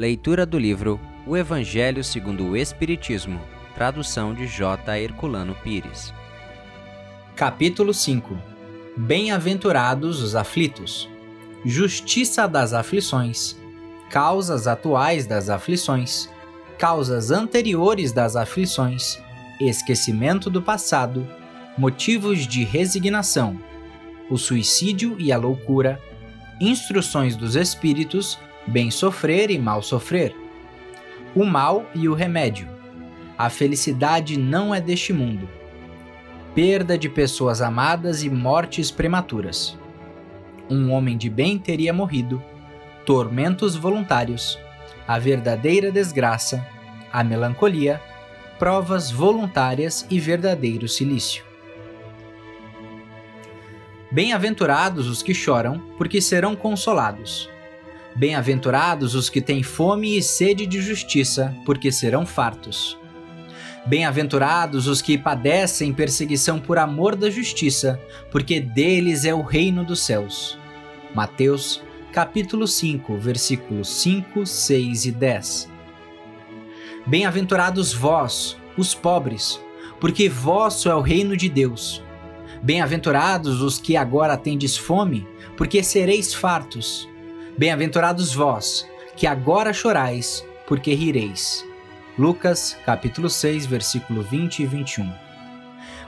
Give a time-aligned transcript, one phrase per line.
[0.00, 3.38] Leitura do livro O Evangelho segundo o Espiritismo,
[3.74, 4.98] tradução de J.
[4.98, 6.10] Herculano Pires.
[7.36, 8.34] Capítulo 5
[8.96, 11.06] Bem-aventurados os aflitos.
[11.66, 13.58] Justiça das aflições.
[14.08, 16.30] Causas atuais das aflições.
[16.78, 19.18] Causas anteriores das aflições.
[19.60, 21.28] Esquecimento do passado.
[21.76, 23.60] Motivos de resignação.
[24.30, 26.00] O suicídio e a loucura.
[26.58, 30.34] Instruções dos espíritos bem sofrer e mal sofrer.
[31.34, 32.68] O mal e o remédio.
[33.38, 35.48] A felicidade não é deste mundo.
[36.54, 39.78] Perda de pessoas amadas e mortes prematuras.
[40.68, 42.42] Um homem de bem teria morrido.
[43.06, 44.58] Tormentos voluntários.
[45.06, 46.66] A verdadeira desgraça.
[47.12, 48.00] A melancolia.
[48.58, 51.44] Provas voluntárias e verdadeiro silício.
[54.12, 57.48] Bem-aventurados os que choram, porque serão consolados.
[58.16, 62.98] Bem-aventurados os que têm fome e sede de justiça, porque serão fartos.
[63.86, 70.00] Bem-aventurados os que padecem perseguição por amor da justiça, porque deles é o reino dos
[70.00, 70.58] céus.
[71.14, 75.70] Mateus, capítulo 5, versículos 5, 6 e 10.
[77.06, 79.60] Bem-aventurados vós, os pobres,
[79.98, 82.02] porque vosso é o reino de Deus.
[82.62, 87.08] Bem-aventurados os que agora tendes fome, porque sereis fartos.
[87.60, 91.62] Bem-aventurados vós, que agora chorais, porque rireis.
[92.18, 95.12] Lucas, capítulo 6, versículo 20 e 21.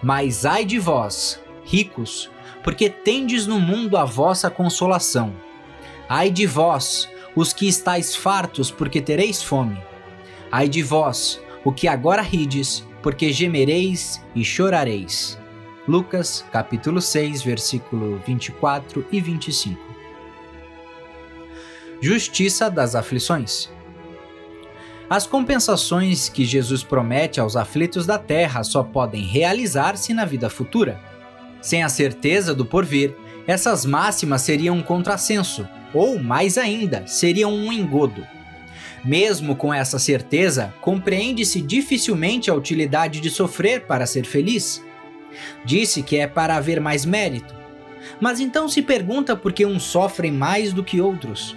[0.00, 2.30] Mas ai de vós, ricos,
[2.62, 5.32] porque tendes no mundo a vossa consolação.
[6.08, 9.76] Ai de vós, os que estáis fartos, porque tereis fome.
[10.52, 15.36] Ai de vós, o que agora rides, porque gemereis e chorareis.
[15.88, 19.89] Lucas, capítulo 6, versículo 24 e 25
[22.00, 23.68] justiça das aflições.
[25.08, 31.00] As compensações que Jesus promete aos aflitos da terra só podem realizar-se na vida futura.
[31.60, 33.14] Sem a certeza do porvir,
[33.46, 38.26] essas máximas seriam um contrassenso, ou, mais ainda, seriam um engodo.
[39.04, 44.82] Mesmo com essa certeza, compreende-se dificilmente a utilidade de sofrer para ser feliz.
[45.64, 47.54] Disse que é para haver mais mérito.
[48.20, 51.56] Mas então se pergunta por que uns sofrem mais do que outros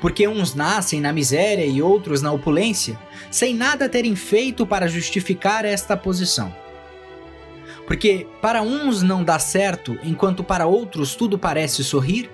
[0.00, 2.98] porque uns nascem na miséria e outros na opulência,
[3.30, 6.54] sem nada terem feito para justificar esta posição.
[7.86, 12.30] Porque para uns não dá certo, enquanto para outros tudo parece sorrir,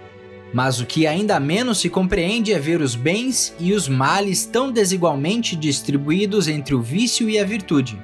[0.53, 4.73] mas o que ainda menos se compreende é ver os bens e os males tão
[4.73, 7.99] desigualmente distribuídos entre o vício e a virtude.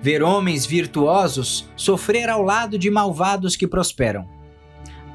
[0.00, 4.37] Ver homens virtuosos sofrer ao lado de malvados que prosperam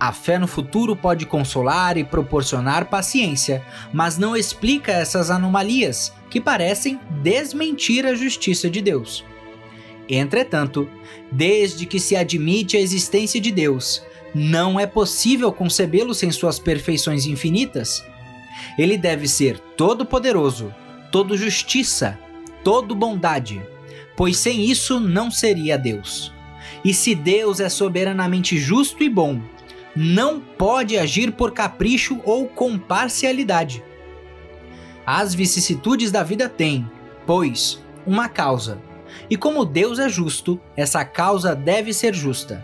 [0.05, 6.41] a fé no futuro pode consolar e proporcionar paciência, mas não explica essas anomalias que
[6.41, 9.23] parecem desmentir a justiça de Deus.
[10.09, 10.89] Entretanto,
[11.31, 14.03] desde que se admite a existência de Deus,
[14.35, 18.03] não é possível concebê-lo sem suas perfeições infinitas.
[18.77, 20.75] Ele deve ser todo-poderoso,
[21.13, 22.19] todo justiça,
[22.61, 23.61] todo bondade,
[24.17, 26.33] pois sem isso não seria Deus.
[26.83, 29.41] E se Deus é soberanamente justo e bom,
[29.95, 33.83] não pode agir por capricho ou com parcialidade.
[35.05, 36.89] As vicissitudes da vida têm,
[37.25, 38.79] pois, uma causa,
[39.29, 42.63] e como Deus é justo, essa causa deve ser justa.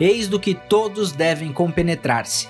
[0.00, 2.48] Eis do que todos devem compenetrar-se.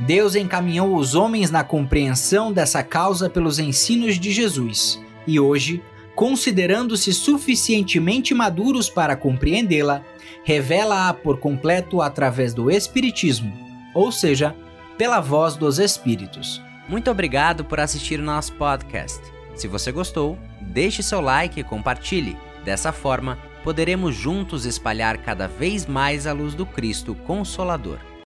[0.00, 5.82] Deus encaminhou os homens na compreensão dessa causa pelos ensinos de Jesus, e hoje,
[6.18, 10.02] considerando-se suficientemente maduros para compreendê-la,
[10.42, 13.52] revela-a por completo através do Espiritismo,
[13.94, 14.52] ou seja,
[14.96, 16.60] pela voz dos Espíritos.
[16.88, 19.20] Muito obrigado por assistir o nosso podcast.
[19.54, 22.36] Se você gostou, deixe seu like e compartilhe.
[22.64, 28.00] Dessa forma, poderemos juntos espalhar cada vez mais a luz do Cristo Consolador.